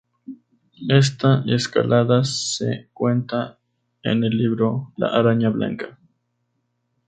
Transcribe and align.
Esta 0.89 1.43
escalada 1.45 2.23
se 2.23 2.89
cuenta 2.91 3.59
en 4.01 4.23
el 4.23 4.35
libro 4.35 4.91
La 4.97 5.09
Araña 5.09 5.49
Blanca. 5.51 5.99